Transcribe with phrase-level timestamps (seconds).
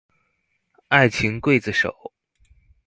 [0.87, 2.11] 愛情劊子手